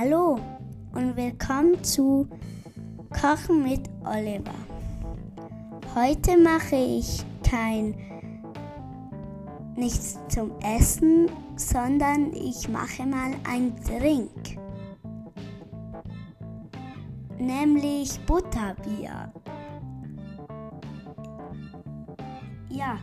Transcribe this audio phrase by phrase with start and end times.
[0.00, 0.38] Hallo
[0.94, 2.28] und willkommen zu
[3.10, 4.54] Kochen mit Oliver.
[5.92, 7.96] Heute mache ich kein
[9.74, 14.60] nichts zum Essen, sondern ich mache mal ein Drink.
[17.36, 19.32] Nämlich Butterbier.
[22.68, 22.98] Ja.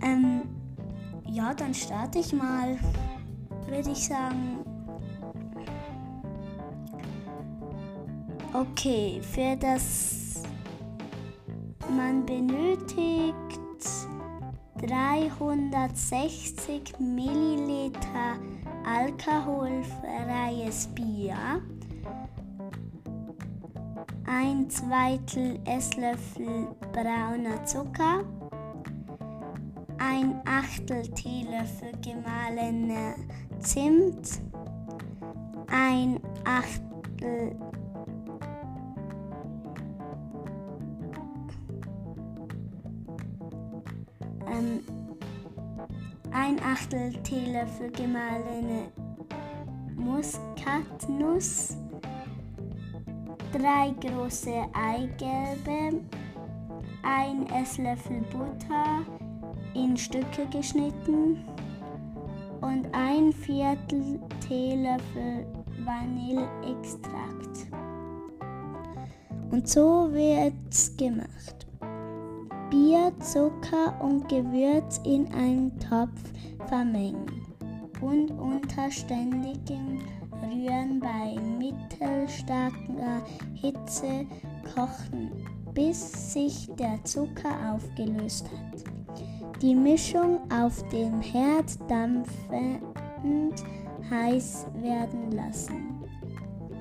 [0.00, 0.42] Ähm,
[1.26, 2.78] ja, dann starte ich mal,
[3.68, 4.67] würde ich sagen.
[8.54, 10.42] Okay, für das
[11.94, 13.34] man benötigt
[14.80, 18.38] 360 Milliliter
[18.86, 21.36] alkoholfreies Bier,
[24.26, 28.24] ein Zweitel Esslöffel brauner Zucker,
[29.98, 33.14] ein Achtel Teelöffel gemahlener
[33.60, 34.40] Zimt,
[35.66, 37.54] ein Achtel
[44.50, 44.80] ähm,
[46.30, 48.88] ein Achtel Teelöffel gemahlene
[49.96, 51.76] Muskatnuss,
[53.52, 56.00] drei große Eigelbe,
[57.02, 59.02] ein Esslöffel Butter
[59.74, 61.44] in Stücke geschnitten
[62.60, 65.46] und ein Viertel Teelöffel
[65.84, 67.68] Vanilleextrakt.
[69.50, 71.67] Und so wird's gemacht.
[72.70, 76.20] Bier, Zucker und Gewürz in einen Topf
[76.66, 77.46] vermengen
[78.02, 80.00] und unter ständigem
[80.42, 83.22] Rühren bei mittelstarker
[83.54, 84.26] Hitze
[84.74, 85.30] kochen,
[85.72, 88.84] bis sich der Zucker aufgelöst hat.
[89.62, 93.64] Die Mischung auf dem Herd dampfend
[94.10, 96.04] heiß werden lassen.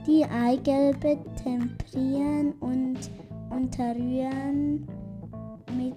[0.06, 3.00] Die Eigelbe temperieren und
[3.50, 4.86] unterrühren
[5.76, 5.96] mit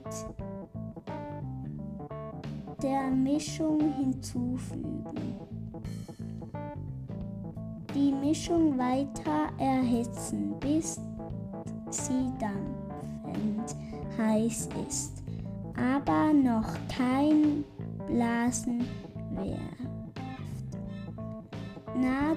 [2.82, 5.04] der Mischung hinzufügen.
[7.94, 11.00] Die Mischung weiter erhitzen, bis
[11.90, 13.76] sie dampfend
[14.16, 15.22] heiß ist,
[15.76, 17.64] aber noch kein
[18.06, 18.86] Blasen
[19.34, 19.80] wirft.
[21.96, 22.36] Na,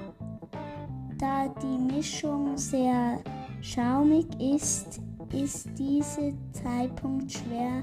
[1.18, 3.20] da die Mischung sehr
[3.60, 5.00] schaumig ist,
[5.42, 7.82] ist dieser Zeitpunkt schwer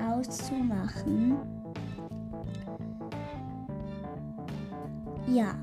[0.00, 1.36] auszumachen.
[5.26, 5.54] Ja,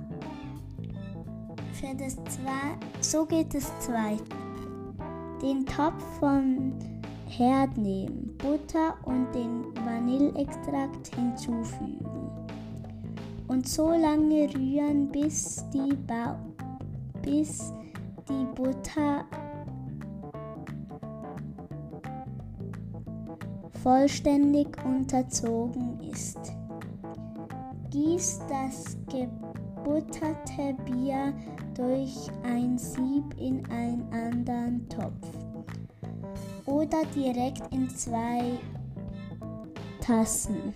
[1.74, 4.24] für das zwei, so geht es zweite.
[5.42, 6.74] Den Topf vom
[7.28, 12.30] Herd nehmen, Butter und den Vanilleextrakt hinzufügen
[13.48, 16.40] und so lange rühren, bis die, ba
[17.22, 17.72] bis
[18.28, 19.26] die Butter
[23.84, 26.40] vollständig unterzogen ist.
[27.90, 31.34] Gieß das gebutterte Bier
[31.76, 35.28] durch ein Sieb in einen anderen Topf
[36.66, 38.60] oder direkt in zwei
[40.02, 40.74] Tassen.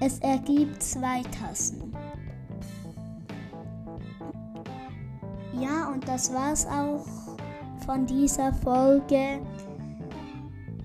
[0.00, 1.94] Es ergibt zwei Tassen.
[5.58, 7.23] Ja, und das war's auch
[7.84, 9.40] von dieser Folge.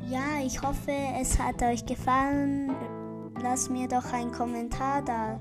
[0.09, 2.71] Ja, ich hoffe, es hat euch gefallen.
[3.41, 5.39] Lasst mir doch einen Kommentar da.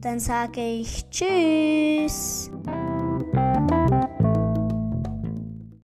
[0.00, 2.50] Dann sage ich Tschüss.